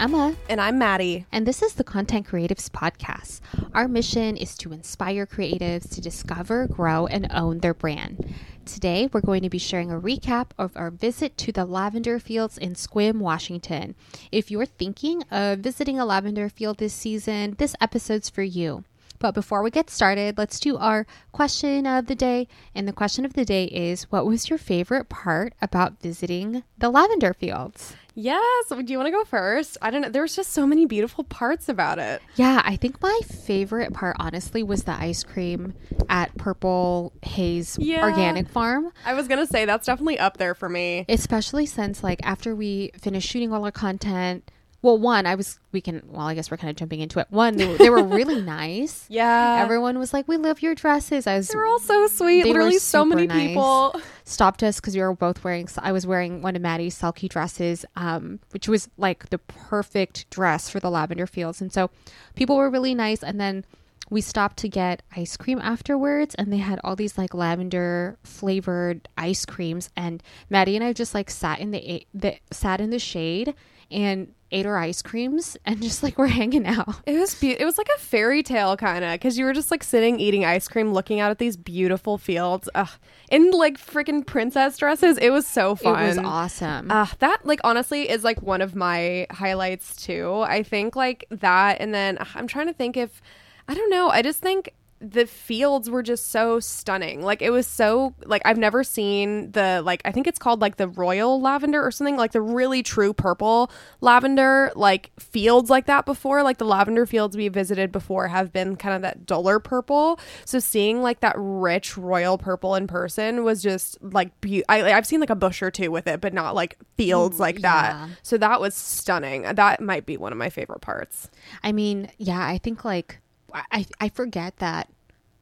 [0.00, 0.34] Emma.
[0.48, 1.26] And I'm Maddie.
[1.30, 3.40] And this is the Content Creatives Podcast.
[3.74, 8.34] Our mission is to inspire creatives to discover, grow, and own their brand.
[8.64, 12.56] Today, we're going to be sharing a recap of our visit to the lavender fields
[12.56, 13.94] in Sequim, Washington.
[14.32, 18.84] If you're thinking of visiting a lavender field this season, this episode's for you.
[19.18, 22.48] But before we get started, let's do our question of the day.
[22.74, 26.88] And the question of the day is What was your favorite part about visiting the
[26.88, 27.96] lavender fields?
[28.20, 28.68] Yes.
[28.68, 29.78] Do you want to go first?
[29.80, 30.08] I don't know.
[30.10, 32.20] There was just so many beautiful parts about it.
[32.36, 35.74] Yeah, I think my favorite part, honestly, was the ice cream
[36.08, 38.02] at Purple Haze Yeah.
[38.04, 38.92] Organic Farm.
[39.06, 41.06] I was going to say that's definitely up there for me.
[41.08, 44.50] Especially since, like, after we finished shooting all our content,
[44.82, 47.26] well, one, I was, we can, well, I guess we're kind of jumping into it.
[47.28, 49.04] One, they were, they were really nice.
[49.08, 49.60] Yeah.
[49.62, 52.46] Everyone was like, "We love your dresses." I was they were all so sweet.
[52.46, 53.48] Literally so many nice.
[53.48, 54.00] people.
[54.24, 55.68] stopped us because we were both wearing.
[55.78, 60.70] I was wearing one of Maddie's selkie dresses, um, which was like the perfect dress
[60.70, 61.90] for the lavender fields, and so
[62.34, 63.22] people were really nice.
[63.22, 63.66] And then
[64.10, 69.08] we stopped to get ice cream afterwards, and they had all these like lavender flavored
[69.16, 69.90] ice creams.
[69.96, 73.54] And Maddie and I just like sat in the, the sat in the shade
[73.90, 76.96] and ate our ice creams and just like we're hanging out.
[77.06, 79.70] It was be- it was like a fairy tale kind of because you were just
[79.70, 82.88] like sitting eating ice cream, looking out at these beautiful fields, Ugh.
[83.30, 85.18] in like freaking princess dresses.
[85.18, 86.02] It was so fun.
[86.02, 86.90] It was awesome.
[86.90, 90.40] Uh, that like honestly is like one of my highlights too.
[90.40, 93.22] I think like that, and then I'm trying to think if
[93.68, 94.08] I don't know.
[94.08, 97.22] I just think the fields were just so stunning.
[97.22, 100.76] Like it was so like I've never seen the like I think it's called like
[100.76, 103.70] the royal lavender or something like the really true purple
[104.02, 106.42] lavender like fields like that before.
[106.42, 110.20] Like the lavender fields we visited before have been kind of that duller purple.
[110.44, 115.06] So seeing like that rich royal purple in person was just like be- I I've
[115.06, 117.94] seen like a bush or two with it, but not like fields like that.
[117.94, 118.08] yeah.
[118.22, 119.42] So that was stunning.
[119.42, 121.30] That might be one of my favorite parts.
[121.62, 123.20] I mean, yeah, I think like
[123.54, 124.88] I I forget that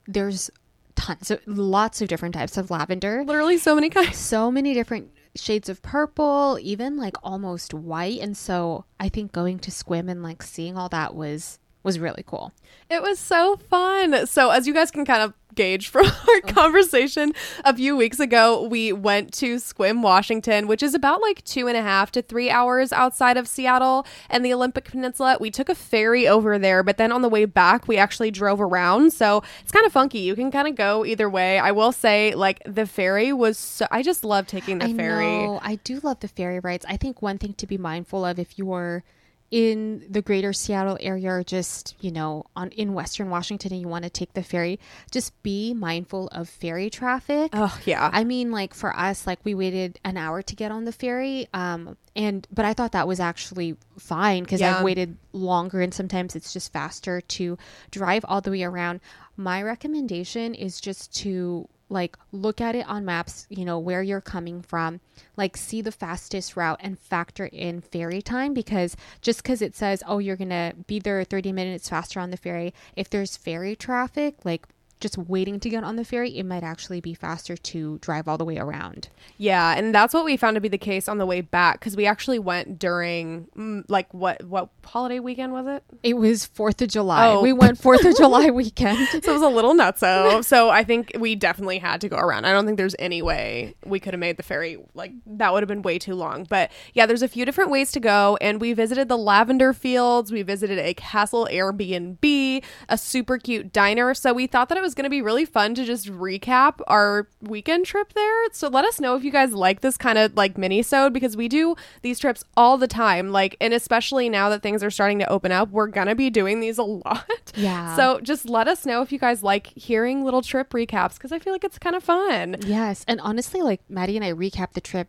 [0.09, 0.51] there's
[0.97, 3.23] tons of lots of different types of lavender.
[3.25, 4.17] Literally so many kinds.
[4.29, 8.21] So many different shades of purple, even like almost white.
[8.21, 12.25] And so I think going to Sequim and like seeing all that was was really
[12.27, 12.53] cool.
[12.91, 14.27] It was so fun.
[14.27, 16.41] So, as you guys can kind of gauge from our oh.
[16.47, 17.33] conversation
[17.65, 21.77] a few weeks ago, we went to Sequim, Washington, which is about like two and
[21.77, 25.37] a half to three hours outside of Seattle and the Olympic Peninsula.
[25.41, 28.61] We took a ferry over there, but then on the way back, we actually drove
[28.61, 29.13] around.
[29.13, 30.21] So, it's kind of funky.
[30.21, 31.59] You can kind of go either way.
[31.59, 35.25] I will say, like, the ferry was so, I just love taking the I ferry.
[35.25, 35.61] know.
[35.63, 36.87] I do love the ferry rides.
[36.89, 39.05] I think one thing to be mindful of if you're
[39.51, 43.89] in the greater Seattle area or just, you know, on in Western Washington and you
[43.89, 44.79] want to take the ferry,
[45.11, 47.51] just be mindful of ferry traffic.
[47.55, 48.11] Oh, yeah.
[48.13, 51.49] I mean, like for us, like we waited an hour to get on the ferry.
[51.55, 54.79] Um, and but I thought that was actually fine because Yeah.
[54.79, 57.57] I've waited longer and sometimes it's just faster to
[57.91, 59.01] drive all the way around.
[59.37, 64.21] My recommendation is just to like look at it on maps, you know, where you're
[64.21, 65.01] coming from,
[65.37, 70.03] like see the fastest route and factor in ferry time because just because it says,
[70.07, 74.45] oh, you're to be there 30 minutes faster on the ferry, if there's ferry traffic,
[74.45, 74.67] like
[75.01, 78.39] just waiting to get on the ferry, it might actually be faster to drive all
[78.39, 79.09] the way around.
[79.37, 81.97] Yeah, and that's what we found to be the case on the way back because
[81.97, 85.85] we actually went during mm, like what what holiday weekend was it?
[86.03, 87.29] It was Fourth of July.
[87.29, 87.43] Oh.
[87.43, 89.07] We went Fourth of July weekend.
[89.09, 90.45] So it was a little nutso.
[90.45, 92.45] so I think we definitely had to go around.
[92.45, 95.63] I don't think there's any way we could have made the ferry like that would
[95.63, 96.45] have been way too long.
[96.49, 100.33] But yeah, there's a few different ways to go, and we visited the lavender fields.
[100.33, 104.15] We visited a castle Airbnb, a super cute diner.
[104.15, 107.29] So we thought that it was going to be really fun to just recap our
[107.41, 108.51] weekend trip there.
[108.53, 111.37] So let us know if you guys like this kind of like mini sode because
[111.37, 113.31] we do these trips all the time.
[113.31, 116.61] Like, and especially now that things are starting to open up, we're gonna be doing
[116.61, 117.53] these a lot.
[117.55, 117.97] Yeah.
[117.97, 121.39] So just let us know if you guys like hearing little trip recaps because I
[121.39, 122.57] feel like it's kind of fun.
[122.67, 123.05] yes.
[123.09, 125.09] And honestly, like Maddie and I recap the trip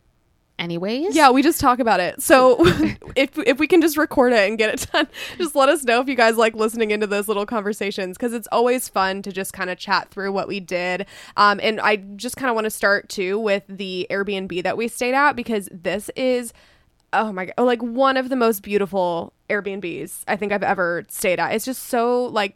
[0.60, 1.16] anyways.
[1.16, 2.22] Yeah, we just talk about it.
[2.22, 2.58] So
[3.16, 5.08] if if we can just record it and get it done,
[5.38, 8.48] just let us know if you guys like listening into those little conversations because it's
[8.52, 11.06] always fun to just kind of chat through what we did.
[11.38, 14.88] Um, and I just kind of want to start too with the Airbnb that we
[14.88, 16.54] stayed at because this is
[17.14, 21.40] oh my god, like one of the most beautiful Airbnbs I think I've ever stayed
[21.40, 21.54] at.
[21.54, 22.56] It's just so like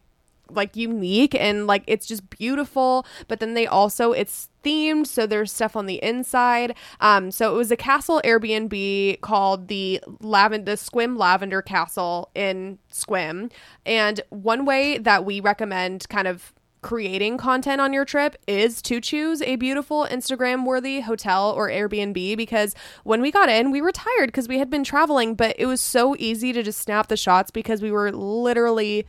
[0.55, 5.51] like unique and like it's just beautiful but then they also it's themed so there's
[5.51, 6.75] stuff on the inside.
[6.99, 13.51] Um so it was a castle airbnb called the lavender Sequim lavender castle in Sequim.
[13.85, 16.53] And one way that we recommend kind of
[16.83, 22.37] creating content on your trip is to choose a beautiful Instagram worthy hotel or Airbnb
[22.37, 25.65] because when we got in, we were tired because we had been traveling, but it
[25.65, 29.07] was so easy to just snap the shots because we were literally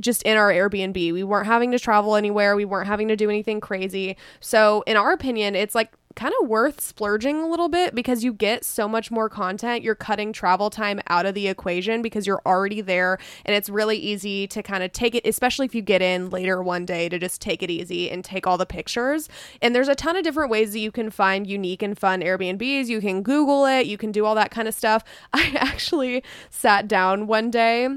[0.00, 1.12] just in our Airbnb.
[1.12, 2.56] We weren't having to travel anywhere.
[2.56, 4.16] We weren't having to do anything crazy.
[4.40, 8.32] So, in our opinion, it's like kind of worth splurging a little bit because you
[8.32, 9.84] get so much more content.
[9.84, 13.96] You're cutting travel time out of the equation because you're already there and it's really
[13.96, 17.20] easy to kind of take it, especially if you get in later one day to
[17.20, 19.28] just take it easy and take all the pictures.
[19.62, 22.86] And there's a ton of different ways that you can find unique and fun Airbnbs.
[22.86, 25.04] You can Google it, you can do all that kind of stuff.
[25.32, 27.88] I actually sat down one day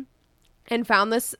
[0.68, 1.33] and found this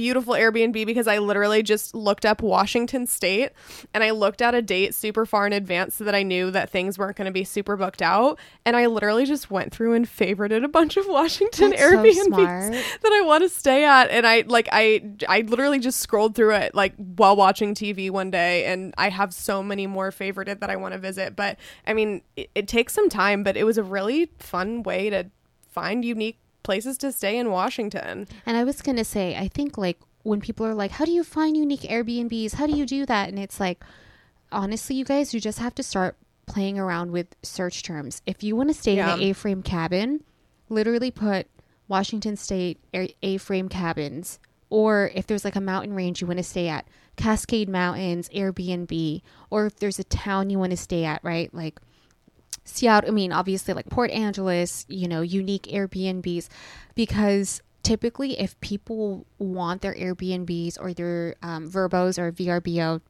[0.00, 3.50] beautiful Airbnb because I literally just looked up Washington State
[3.92, 6.70] and I looked at a date super far in advance so that I knew that
[6.70, 8.38] things weren't going to be super booked out.
[8.64, 12.72] And I literally just went through and favorited a bunch of Washington That's Airbnbs smart.
[13.02, 14.08] that I want to stay at.
[14.08, 18.30] And I like I I literally just scrolled through it like while watching TV one
[18.30, 21.36] day, and I have so many more favorited that I want to visit.
[21.36, 25.10] But I mean, it, it takes some time, but it was a really fun way
[25.10, 25.26] to
[25.68, 28.26] find unique places to stay in Washington.
[28.46, 31.12] And I was going to say, I think like when people are like, how do
[31.12, 32.54] you find unique Airbnbs?
[32.54, 33.28] How do you do that?
[33.28, 33.82] And it's like,
[34.52, 36.16] honestly, you guys, you just have to start
[36.46, 38.22] playing around with search terms.
[38.26, 39.14] If you want to stay Yeah.
[39.14, 40.22] in an A frame cabin,
[40.68, 41.46] literally put
[41.88, 42.78] Washington State
[43.22, 44.38] A frame cabins.
[44.68, 46.86] Or if there's like a mountain range you want to stay at,
[47.16, 49.22] Cascade Mountains, Airbnb.
[49.50, 51.52] Or if there's a town you want to stay at, right?
[51.54, 51.80] Like
[52.64, 56.48] Seattle, I mean, obviously like Port Angeles, you know, unique Airbnbs,
[56.94, 63.00] because typically if people want their Airbnbs or their um, Verbos or VRBO,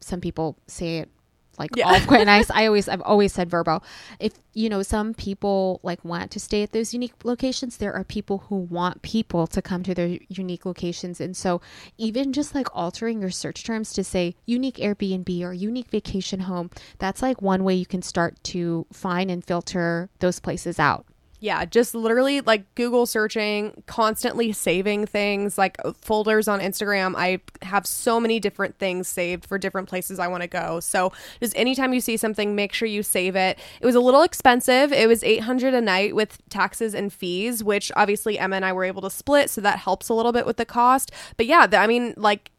[0.00, 1.10] some people say it
[1.58, 1.88] like Yeah.
[1.88, 2.50] all quite nice.
[2.54, 3.82] I always, I've always said Verbo.
[4.18, 7.76] If you know, some people like want to stay at those unique locations.
[7.76, 11.60] There are people who want people to come to their unique locations, and so
[11.98, 16.70] even just like altering your search terms to say unique Airbnb or unique vacation home,
[16.98, 21.06] that's like one way you can start to find and filter those places out.
[21.42, 27.14] Yeah, just literally like Google searching, constantly saving things like uh, folders on Instagram.
[27.16, 30.80] I have so many different things saved for different places I want to go.
[30.80, 33.58] So, just anytime you see something, make sure you save it.
[33.80, 34.92] It was a little expensive.
[34.92, 38.84] It was 800 a night with taxes and fees, which obviously Emma and I were
[38.84, 41.10] able to split, so that helps a little bit with the cost.
[41.38, 42.50] But yeah, I mean like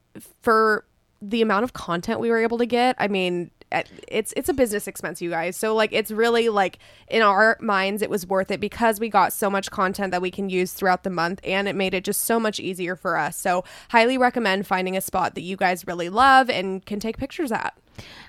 [0.41, 0.85] for
[1.21, 3.51] the amount of content we were able to get, I mean,
[4.07, 8.01] it's it's a business expense you guys so like it's really like in our minds
[8.01, 11.03] it was worth it because we got so much content that we can use throughout
[11.03, 14.67] the month and it made it just so much easier for us so highly recommend
[14.67, 17.77] finding a spot that you guys really love and can take pictures at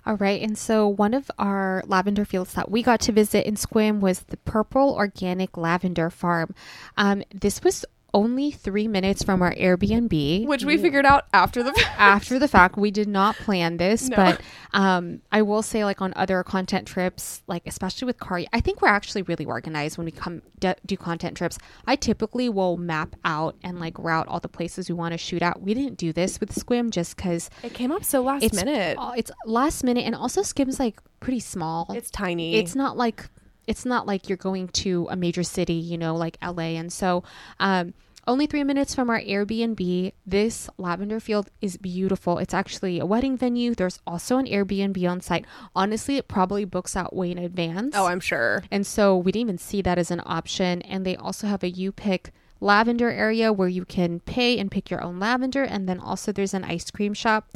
[0.05, 0.43] All right.
[0.43, 4.21] And so one of our lavender fields that we got to visit in Sequim was
[4.21, 6.55] the Purple Organic Lavender Farm.
[6.97, 7.85] Um, this was
[8.15, 10.47] only three minutes from our Airbnb.
[10.47, 12.01] which we figured out after the fact.
[12.01, 14.17] after the fact we did not plan this No.
[14.17, 14.41] but
[14.75, 18.83] um i will say like on other content trips like especially with car i think
[18.83, 23.17] we're actually really organized when we come d- do content trips i typically will map
[23.25, 26.13] out and like route all the places we want to shoot at we didn't do
[26.13, 29.85] this with Sequim just because it came up so last it's minute uh, it's last
[29.85, 33.29] minute and also Sequim's like pretty small it's tiny it's not like
[33.67, 37.23] it's not like you're going to a major city you know like la and so
[37.61, 37.95] um
[38.27, 42.39] only three minutes from our airbnb this lavender field is beautiful.
[42.39, 43.75] It's actually a wedding venue.
[43.75, 45.45] There's also an airbnb on site.
[45.75, 47.97] Honestly it probably books out way in advance.
[47.97, 48.63] Oh i'm sure.
[48.71, 50.83] And so we didn't even see that as an option.
[50.83, 54.89] And they also have a you pick lavender area where you can pay and pick
[54.89, 55.65] your own lavender.
[55.65, 57.51] And then also there's an ice cream shop.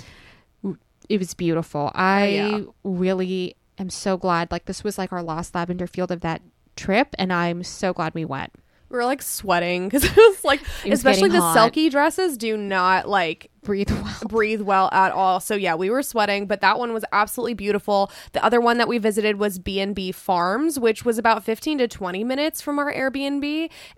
[1.08, 1.92] It was beautiful.
[1.94, 2.60] I yeah.
[2.82, 6.42] really am so glad like this was like our last lavender field of that
[6.76, 8.52] trip and i'm so glad we went
[8.88, 11.56] we were like sweating because it was like It was especially the hot.
[11.56, 15.40] selkie dresses do not like breathe well breathe well at all.
[15.40, 18.10] So yeah, we were sweating, but that one was absolutely beautiful.
[18.32, 22.24] The other one that we visited was B&B Farms, which was about 15 to 20
[22.24, 23.44] minutes from our Airbnb,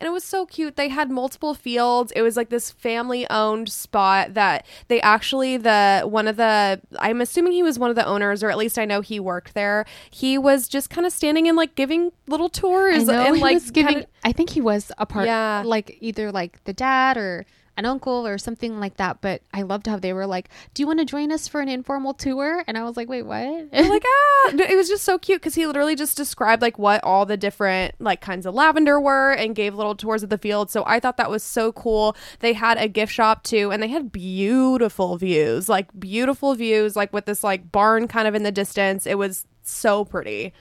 [0.01, 0.75] and it was so cute.
[0.77, 2.11] They had multiple fields.
[2.17, 7.53] It was like this family-owned spot that they actually the one of the I'm assuming
[7.53, 9.85] he was one of the owners or at least I know he worked there.
[10.11, 13.63] He was just kind of standing and like giving little I tours know and like
[13.73, 13.93] giving.
[13.95, 15.63] kinda- I think he was a part, Yeah.
[15.65, 17.47] like either like the dad or
[17.79, 19.23] an uncle or something like that.
[19.23, 21.69] But I loved how they were like, "Do you want to join us for an
[21.69, 25.19] informal tour?" And I was like, "Wait, what?" We're like ah it was just so
[25.19, 29.01] cute because he literally just described like what all the different like kinds of lavender
[29.01, 32.17] were and gave little tours of the field so i thought that was so cool
[32.41, 37.13] they had a gift shop too and they had beautiful views like beautiful views like
[37.13, 40.53] with this like barn kind of in the distance it was so pretty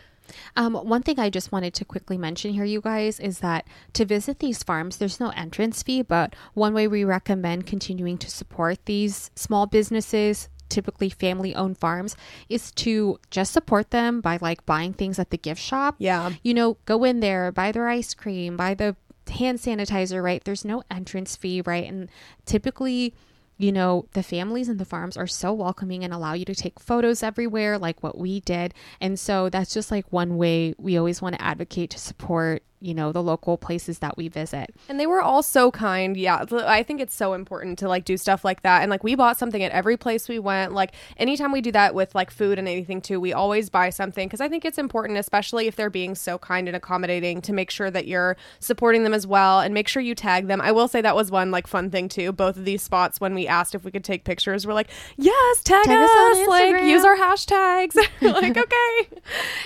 [0.56, 4.06] Um, one thing I just wanted to quickly mention here, you guys, is that to
[4.06, 8.86] visit these farms, there's no entrance fee, but one way we recommend continuing to support
[8.86, 12.16] these small businesses typically family owned farms
[12.50, 15.96] is to just support them by like buying things at the gift shop.
[15.98, 16.34] Yeah.
[16.44, 18.96] You know, go in there, buy their ice cream, buy the
[19.30, 20.44] hand sanitizer, right?
[20.44, 21.86] There's no entrance fee, right?
[21.86, 22.10] And
[22.46, 23.14] typically,
[23.58, 26.80] you know, the families and the farms are so welcoming and allow you to take
[26.80, 28.74] photos everywhere, like what we did.
[29.02, 32.94] And so that's just like one way we always want to advocate to support you
[32.94, 34.74] know the local places that we visit.
[34.90, 36.16] And they were all so kind.
[36.16, 38.82] Yeah i think it's so important to like do stuff like that.
[38.82, 40.74] And like we bought something at every place we went.
[40.74, 44.28] Like anytime we do that with like food and anything too we always buy something.
[44.28, 47.72] Because i think it's important especially if they're being so kind and accommodating to make
[47.72, 50.62] sure that you're supporting them as well and make sure you tag them.
[50.62, 52.32] I will say that was one like fun thing too.
[52.32, 55.64] Both of these spots when we asked if we could take pictures we're like yes
[55.64, 57.98] tag, Tag us us, like use our hashtags.
[58.22, 59.22] Like okay.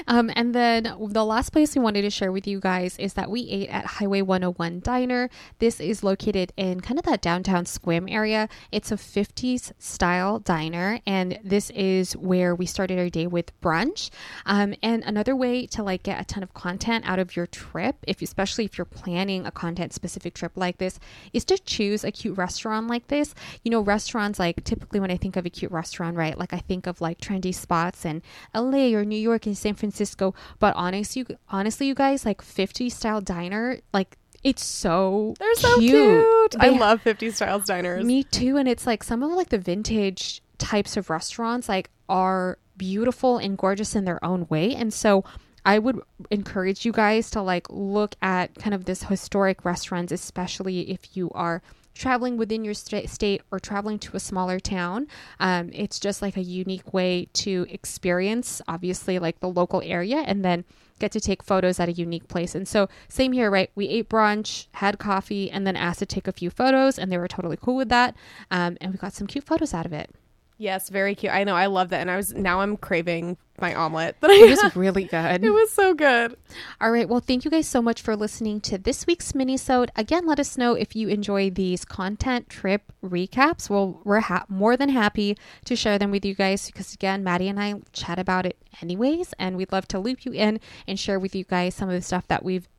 [0.08, 3.29] Um, and then the last place we wanted to share with you guys is that
[3.29, 5.29] we ate at Highway 101 Diner.
[5.60, 8.48] This is located in kind of that downtown Sequim area.
[8.72, 14.10] It's a 50s style diner, and this is where we started our day with brunch.
[14.46, 17.96] Um, and another way to like get a ton of content out of your trip,
[18.08, 21.00] if especially if you're planning a content specific trip like this,
[21.34, 23.34] is to choose a cute restaurant like this.
[23.63, 26.38] You know, restaurants like typically when I think of a cute restaurant, right?
[26.38, 28.22] Like I think of like trendy spots in
[28.53, 30.34] LA or New York and San Francisco.
[30.60, 36.56] But honestly, honestly, you guys, like 50 style diner, like it's so they're so cute,
[36.60, 38.58] i They- love 50 styles diners me too.
[38.58, 43.58] And it's like some of like the vintage types of restaurants like are beautiful and
[43.58, 44.74] gorgeous in their own way.
[44.74, 45.24] And so
[45.64, 46.00] I would
[46.32, 51.30] encourage you guys to like look at kind of this historic restaurants, especially if you
[51.36, 51.62] are
[51.94, 55.08] traveling within your sta- state or traveling to a smaller town.
[55.40, 60.44] Um, it's just like a unique way to experience, obviously, like the local area and
[60.44, 60.66] then
[61.00, 62.56] get to take photos at a unique place.
[62.56, 63.72] And so, same here, right?
[63.76, 67.18] We ate brunch, had coffee, and then asked to take a few photos, and they
[67.18, 68.16] were totally cool with that.
[68.52, 70.12] Um, and we got some cute photos out of it.
[70.62, 71.34] Yes, very cute.
[71.34, 71.56] I know.
[71.56, 72.01] I love that.
[72.01, 75.44] And I was now I'm craving my omelet that I It was really good.
[75.44, 76.38] It was so good.
[76.80, 77.10] All right.
[77.10, 79.89] Well, thank you guys so much for listening to this week's mini minisode.
[79.96, 83.72] Again, let us know if you enjoy these content trip recaps.
[83.72, 87.50] Well, we're ha- more than happy to share them with you guys because, again, Maddie
[87.50, 91.20] and I chat about it anyways, and we'd love to loop you in and share
[91.20, 92.70] with you guys some of the stuff that we've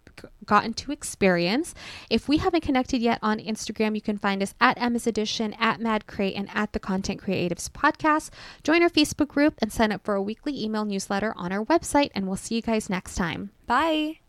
[0.45, 1.75] gotten to experience.
[2.11, 5.81] If we haven't connected yet on Instagram, you can find us at Emma's Edition, at
[5.81, 8.31] Mad Crate, and at the Content Creatives Podcast.
[8.62, 12.11] Join our Facebook group and sign up for a weekly email newsletter on our website,
[12.14, 13.50] and we'll see you guys next time.
[13.66, 14.21] Bye.